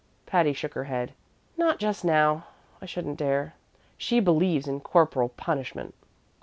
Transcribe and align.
Patty 0.25 0.51
shook 0.51 0.73
her 0.73 0.85
head. 0.85 1.13
"Not 1.57 1.77
just 1.77 2.03
now 2.03 2.45
I 2.81 2.87
shouldn't 2.87 3.19
dare. 3.19 3.53
She 3.99 4.19
believes 4.19 4.65
in 4.67 4.79
corporal 4.79 5.29
punishment." 5.29 5.93